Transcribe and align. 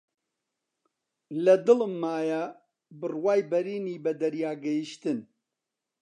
لە 1.43 1.55
دڵمایە 1.67 2.43
بڕوای 2.99 3.41
بەرینی 3.51 3.97
بە 4.03 4.11
دەریا 4.21 4.53
گەیشتن 4.63 5.19